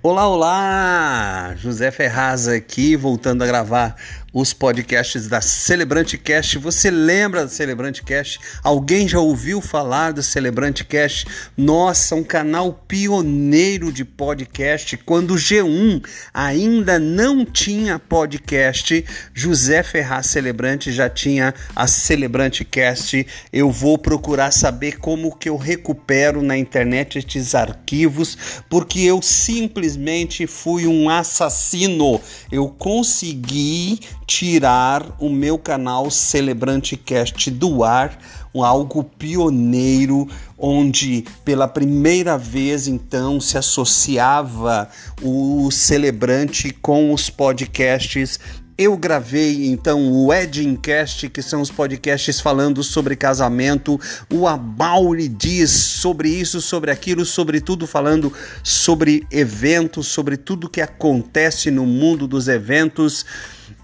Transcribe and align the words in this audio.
Olá, 0.00 0.28
olá! 0.28 1.54
José 1.56 1.90
Ferraz 1.90 2.46
aqui, 2.46 2.94
voltando 2.94 3.42
a 3.42 3.46
gravar 3.48 3.96
os 4.32 4.52
podcasts 4.52 5.26
da 5.26 5.40
Celebrante 5.40 6.18
Cast. 6.18 6.58
Você 6.58 6.90
lembra 6.90 7.46
do 7.46 7.50
Celebrante 7.50 8.02
Cast? 8.02 8.38
Alguém 8.62 9.08
já 9.08 9.18
ouviu 9.18 9.60
falar 9.60 10.12
do 10.12 10.22
Celebrante 10.22 10.84
Cast? 10.84 11.26
Nossa, 11.56 12.14
um 12.14 12.22
canal 12.22 12.72
pioneiro 12.86 13.90
de 13.90 14.04
podcast. 14.04 14.96
Quando 14.98 15.32
o 15.32 15.36
G1 15.36 16.04
ainda 16.32 16.98
não 16.98 17.44
tinha 17.44 17.98
podcast, 17.98 19.04
José 19.32 19.82
Ferraz 19.82 20.26
Celebrante 20.26 20.92
já 20.92 21.08
tinha 21.08 21.54
a 21.74 21.86
Celebrante 21.86 22.64
Cast. 22.64 23.26
Eu 23.52 23.70
vou 23.70 23.96
procurar 23.96 24.50
saber 24.50 24.98
como 24.98 25.34
que 25.34 25.48
eu 25.48 25.56
recupero 25.56 26.42
na 26.42 26.56
internet 26.56 27.18
estes 27.18 27.54
arquivos, 27.54 28.62
porque 28.68 29.00
eu 29.00 29.22
simplesmente 29.22 30.46
fui 30.46 30.86
um 30.86 31.08
assassino. 31.08 32.20
Eu 32.52 32.68
consegui 32.68 34.00
tirar 34.28 35.16
o 35.18 35.30
meu 35.30 35.58
canal 35.58 36.10
Celebrante 36.10 36.98
Cast 36.98 37.50
do 37.50 37.82
ar, 37.82 38.18
algo 38.54 39.02
pioneiro, 39.02 40.28
onde 40.58 41.24
pela 41.44 41.66
primeira 41.66 42.36
vez 42.36 42.86
então 42.86 43.40
se 43.40 43.56
associava 43.56 44.90
o 45.22 45.70
Celebrante 45.70 46.70
com 46.72 47.12
os 47.12 47.30
podcasts 47.30 48.38
eu 48.78 48.96
gravei 48.96 49.66
então 49.66 50.00
o 50.00 50.26
Weddingcast, 50.26 51.28
que 51.30 51.42
são 51.42 51.60
os 51.60 51.68
podcasts 51.68 52.40
falando 52.40 52.84
sobre 52.84 53.16
casamento, 53.16 54.00
o 54.32 54.46
Abauri 54.46 55.26
diz 55.26 55.72
sobre 55.72 56.28
isso, 56.28 56.60
sobre 56.60 56.92
aquilo, 56.92 57.24
sobre 57.24 57.60
tudo, 57.60 57.88
falando 57.88 58.32
sobre 58.62 59.26
eventos, 59.32 60.06
sobre 60.06 60.36
tudo 60.36 60.70
que 60.70 60.80
acontece 60.80 61.72
no 61.72 61.84
mundo 61.84 62.28
dos 62.28 62.46
eventos. 62.46 63.26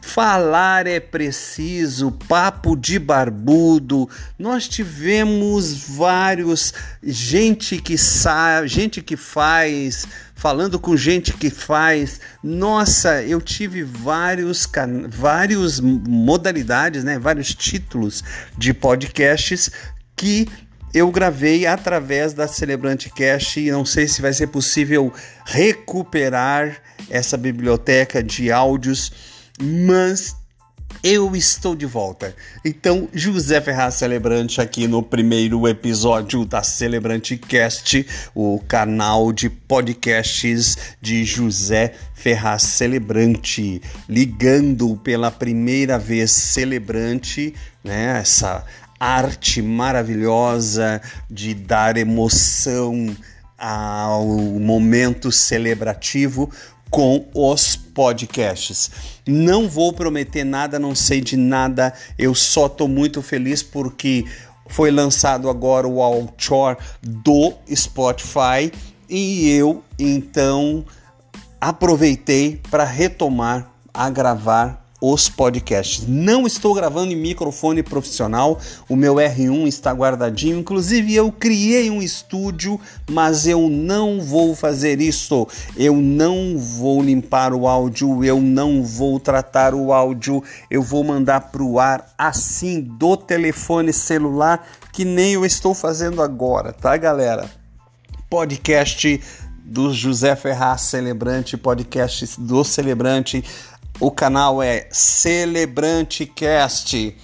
Falar 0.04 0.86
é 0.86 1.00
preciso, 1.00 2.12
papo 2.12 2.76
de 2.76 2.98
barbudo. 2.98 4.08
Nós 4.38 4.68
tivemos 4.68 5.72
vários 5.96 6.74
gente 7.02 7.78
que 7.78 7.96
sabe, 7.96 8.68
gente 8.68 9.02
que 9.02 9.16
faz, 9.16 10.06
falando 10.34 10.78
com 10.78 10.94
gente 10.94 11.32
que 11.32 11.48
faz. 11.48 12.20
Nossa, 12.42 13.22
eu 13.22 13.40
tive 13.40 13.82
vários 13.82 14.68
vários 15.08 15.80
modalidades, 15.80 17.02
né, 17.02 17.18
vários 17.18 17.54
títulos 17.54 18.22
de 18.56 18.74
podcasts 18.74 19.70
que 20.14 20.46
eu 20.92 21.10
gravei 21.10 21.66
através 21.66 22.34
da 22.34 22.46
Celebrante 22.46 23.10
Cast 23.10 23.58
e 23.58 23.70
não 23.70 23.86
sei 23.86 24.06
se 24.06 24.22
vai 24.22 24.34
ser 24.34 24.48
possível 24.48 25.12
recuperar 25.46 26.76
essa 27.10 27.36
biblioteca 27.38 28.22
de 28.22 28.52
áudios 28.52 29.34
mas 29.60 30.36
eu 31.02 31.34
estou 31.36 31.74
de 31.74 31.86
volta. 31.86 32.34
Então, 32.64 33.08
José 33.12 33.60
Ferraz 33.60 33.94
Celebrante 33.94 34.60
aqui 34.60 34.86
no 34.86 35.02
primeiro 35.02 35.66
episódio 35.68 36.44
da 36.44 36.62
Celebrante 36.62 37.36
Cast, 37.36 38.06
o 38.34 38.58
canal 38.66 39.32
de 39.32 39.50
podcasts 39.50 40.96
de 41.00 41.24
José 41.24 41.94
Ferraz 42.14 42.62
Celebrante, 42.62 43.82
ligando 44.08 44.96
pela 44.96 45.30
primeira 45.30 45.98
vez 45.98 46.32
Celebrante, 46.32 47.54
né, 47.82 48.18
essa 48.20 48.64
arte 48.98 49.60
maravilhosa 49.60 51.02
de 51.30 51.52
dar 51.52 51.96
emoção 51.96 53.14
ao 53.58 54.26
momento 54.26 55.30
celebrativo 55.30 56.50
com 56.94 57.26
os 57.34 57.74
podcasts. 57.74 58.88
Não 59.26 59.68
vou 59.68 59.92
prometer 59.92 60.44
nada, 60.44 60.78
não 60.78 60.94
sei 60.94 61.20
de 61.20 61.36
nada, 61.36 61.92
eu 62.16 62.36
só 62.36 62.66
estou 62.66 62.86
muito 62.86 63.20
feliz 63.20 63.64
porque 63.64 64.24
foi 64.68 64.92
lançado 64.92 65.50
agora 65.50 65.88
o 65.88 66.00
outdoor 66.00 66.76
do 67.02 67.52
Spotify 67.74 68.72
e 69.10 69.50
eu 69.50 69.82
então 69.98 70.84
aproveitei 71.60 72.60
para 72.70 72.84
retomar 72.84 73.68
a 73.92 74.08
gravar 74.08 74.83
os 75.12 75.28
podcasts. 75.28 76.06
Não 76.08 76.46
estou 76.46 76.72
gravando 76.72 77.12
em 77.12 77.16
microfone 77.16 77.82
profissional, 77.82 78.58
o 78.88 78.96
meu 78.96 79.16
R1 79.16 79.66
está 79.66 79.92
guardadinho. 79.92 80.58
Inclusive, 80.58 81.14
eu 81.14 81.30
criei 81.30 81.90
um 81.90 82.00
estúdio, 82.00 82.80
mas 83.10 83.46
eu 83.46 83.68
não 83.68 84.20
vou 84.20 84.54
fazer 84.54 85.00
isso. 85.02 85.46
Eu 85.76 85.96
não 85.96 86.56
vou 86.56 87.02
limpar 87.02 87.52
o 87.52 87.68
áudio, 87.68 88.24
eu 88.24 88.40
não 88.40 88.82
vou 88.82 89.20
tratar 89.20 89.74
o 89.74 89.92
áudio, 89.92 90.42
eu 90.70 90.82
vou 90.82 91.04
mandar 91.04 91.52
para 91.52 91.62
o 91.62 91.78
ar 91.78 92.14
assim 92.16 92.80
do 92.80 93.16
telefone 93.16 93.92
celular, 93.92 94.66
que 94.92 95.04
nem 95.04 95.34
eu 95.34 95.44
estou 95.44 95.74
fazendo 95.74 96.22
agora, 96.22 96.72
tá, 96.72 96.96
galera? 96.96 97.50
Podcast 98.30 99.20
do 99.64 99.92
José 99.92 100.36
Ferraz 100.36 100.82
Celebrante, 100.82 101.56
podcast 101.56 102.38
do 102.38 102.62
Celebrante 102.62 103.42
o 104.00 104.10
canal 104.10 104.62
é 104.62 104.88
Celebrante 104.90 106.26
Cast, 106.26 107.16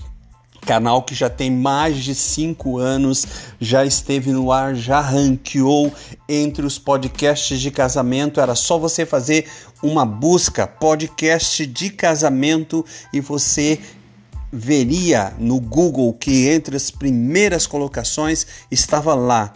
canal 0.61 1.03
que 1.03 1.15
já 1.15 1.29
tem 1.29 1.51
mais 1.51 1.97
de 1.97 2.15
cinco 2.15 2.79
anos, 2.79 3.27
já 3.61 3.85
esteve 3.85 4.31
no 4.31 4.53
ar, 4.53 4.75
já 4.75 5.01
ranqueou 5.01 5.93
entre 6.29 6.65
os 6.65 6.79
podcasts 6.79 7.61
de 7.61 7.71
casamento. 7.71 8.41
Era 8.41 8.55
só 8.55 8.79
você 8.79 9.05
fazer 9.05 9.49
uma 9.83 10.05
busca 10.07 10.67
podcast 10.67 11.67
de 11.67 11.91
casamento 11.91 12.85
e 13.13 13.21
você 13.21 13.79
veria 14.53 15.33
no 15.39 15.61
Google 15.61 16.13
que 16.13 16.49
entre 16.49 16.77
as 16.77 16.91
primeiras 16.91 17.67
colocações 17.67 18.47
estava 18.71 19.15
lá 19.15 19.53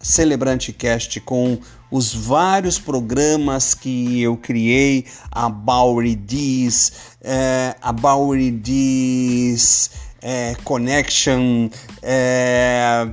Celebrante 0.00 0.72
Cast 0.72 1.20
com 1.20 1.58
os 1.90 2.14
vários 2.14 2.78
programas 2.78 3.74
que 3.74 4.20
eu 4.20 4.36
criei, 4.36 5.06
a 5.30 5.48
Bowery 5.48 6.16
This, 6.16 6.92
é, 7.22 7.74
a 7.80 7.92
Bowery 7.92 8.52
This 8.52 9.90
é, 10.20 10.54
Connection, 10.64 11.68
é, 12.02 13.08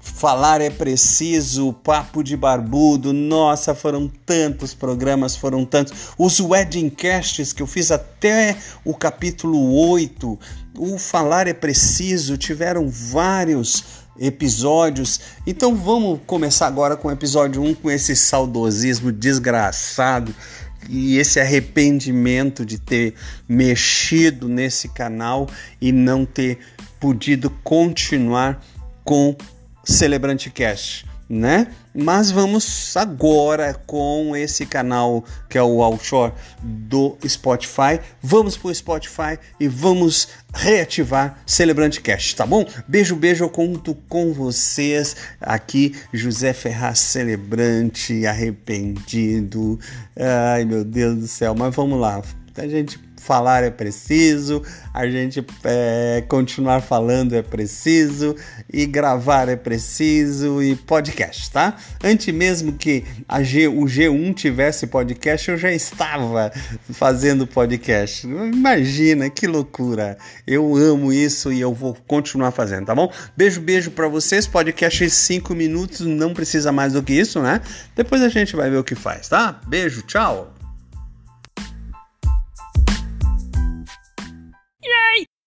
Falar 0.00 0.62
é 0.62 0.70
Preciso, 0.70 1.74
Papo 1.74 2.22
de 2.22 2.38
Barbudo, 2.38 3.12
nossa, 3.12 3.74
foram 3.74 4.10
tantos 4.24 4.72
programas, 4.72 5.36
foram 5.36 5.64
tantos. 5.64 5.92
Os 6.16 6.40
Wedding 6.40 6.88
Casts 6.88 7.52
que 7.52 7.62
eu 7.62 7.66
fiz 7.66 7.90
até 7.90 8.56
o 8.82 8.94
capítulo 8.94 9.74
8, 9.90 10.38
o 10.78 10.98
Falar 10.98 11.48
é 11.48 11.52
Preciso, 11.52 12.38
tiveram 12.38 12.88
vários 12.88 14.05
episódios. 14.18 15.20
Então 15.46 15.74
vamos 15.74 16.20
começar 16.26 16.66
agora 16.66 16.96
com 16.96 17.08
o 17.08 17.12
episódio 17.12 17.62
1 17.62 17.74
com 17.74 17.90
esse 17.90 18.14
saudosismo 18.14 19.12
desgraçado 19.12 20.34
e 20.88 21.18
esse 21.18 21.40
arrependimento 21.40 22.64
de 22.64 22.78
ter 22.78 23.14
mexido 23.48 24.48
nesse 24.48 24.88
canal 24.88 25.48
e 25.80 25.90
não 25.92 26.24
ter 26.24 26.58
podido 27.00 27.50
continuar 27.62 28.64
com 29.04 29.36
Celebrante 29.84 30.50
Cast 30.50 31.06
né? 31.28 31.68
Mas 31.94 32.30
vamos 32.30 32.96
agora 32.96 33.74
com 33.86 34.36
esse 34.36 34.64
canal 34.64 35.24
que 35.48 35.58
é 35.58 35.62
o 35.62 35.82
Outshore 35.82 36.32
do 36.62 37.16
Spotify. 37.26 38.00
Vamos 38.22 38.56
pro 38.56 38.74
Spotify 38.74 39.38
e 39.58 39.66
vamos 39.66 40.28
reativar 40.54 41.38
Celebrante 41.46 42.00
Cast, 42.00 42.36
tá 42.36 42.46
bom? 42.46 42.64
Beijo, 42.86 43.16
beijo, 43.16 43.44
eu 43.44 43.50
conto 43.50 43.94
com 44.08 44.32
vocês 44.32 45.16
aqui, 45.40 45.94
José 46.12 46.52
Ferraz 46.52 46.98
Celebrante, 46.98 48.26
arrependido. 48.26 49.78
Ai, 50.16 50.64
meu 50.64 50.84
Deus 50.84 51.18
do 51.18 51.26
céu, 51.26 51.54
mas 51.54 51.74
vamos 51.74 52.00
lá. 52.00 52.22
A 52.56 52.66
gente 52.66 52.98
falar 53.16 53.64
é 53.64 53.70
preciso, 53.70 54.62
a 54.92 55.06
gente 55.08 55.44
é, 55.64 56.24
continuar 56.28 56.80
falando 56.80 57.34
é 57.34 57.42
preciso, 57.42 58.34
e 58.72 58.86
gravar 58.86 59.48
é 59.48 59.56
preciso, 59.56 60.62
e 60.62 60.76
podcast, 60.76 61.50
tá? 61.50 61.76
Antes 62.02 62.32
mesmo 62.34 62.72
que 62.72 63.04
a 63.28 63.42
G, 63.42 63.68
o 63.68 63.84
G1 63.84 64.34
tivesse 64.34 64.86
podcast, 64.86 65.50
eu 65.50 65.58
já 65.58 65.72
estava 65.72 66.52
fazendo 66.92 67.46
podcast. 67.46 68.26
Imagina 68.26 69.28
que 69.30 69.46
loucura! 69.46 70.16
Eu 70.46 70.74
amo 70.76 71.12
isso 71.12 71.52
e 71.52 71.60
eu 71.60 71.74
vou 71.74 71.96
continuar 72.06 72.50
fazendo, 72.50 72.86
tá 72.86 72.94
bom? 72.94 73.12
Beijo, 73.36 73.60
beijo 73.60 73.90
para 73.90 74.08
vocês. 74.08 74.46
Podcast 74.46 75.04
em 75.04 75.08
5 75.08 75.54
minutos, 75.54 76.00
não 76.00 76.32
precisa 76.32 76.72
mais 76.72 76.92
do 76.92 77.02
que 77.02 77.12
isso, 77.12 77.40
né? 77.40 77.60
Depois 77.94 78.22
a 78.22 78.28
gente 78.28 78.56
vai 78.56 78.70
ver 78.70 78.78
o 78.78 78.84
que 78.84 78.94
faz, 78.94 79.28
tá? 79.28 79.60
Beijo, 79.66 80.02
tchau! 80.02 80.55